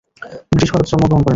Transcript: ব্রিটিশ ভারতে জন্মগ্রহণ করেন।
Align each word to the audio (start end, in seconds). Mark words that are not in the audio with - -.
ব্রিটিশ 0.49 0.69
ভারতে 0.73 0.89
জন্মগ্রহণ 0.91 1.11
করেন। 1.17 1.29